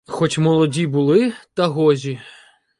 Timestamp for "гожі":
1.67-2.19